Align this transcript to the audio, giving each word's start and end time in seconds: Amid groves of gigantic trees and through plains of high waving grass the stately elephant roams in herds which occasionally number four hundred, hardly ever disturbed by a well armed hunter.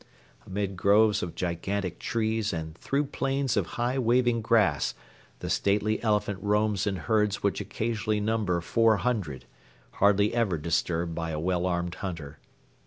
Amid 0.47 0.77
groves 0.77 1.21
of 1.21 1.35
gigantic 1.35 1.99
trees 1.99 2.53
and 2.53 2.75
through 2.75 3.03
plains 3.05 3.55
of 3.55 3.67
high 3.77 3.99
waving 3.99 4.41
grass 4.41 4.95
the 5.41 5.47
stately 5.47 6.01
elephant 6.01 6.39
roams 6.41 6.87
in 6.87 6.95
herds 6.95 7.43
which 7.43 7.61
occasionally 7.61 8.19
number 8.19 8.59
four 8.61 8.97
hundred, 8.97 9.45
hardly 10.01 10.33
ever 10.33 10.57
disturbed 10.57 11.13
by 11.13 11.29
a 11.29 11.39
well 11.39 11.67
armed 11.67 11.93
hunter. 12.01 12.39